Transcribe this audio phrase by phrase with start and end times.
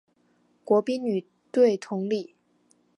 [0.63, 2.33] 国乒女队同理。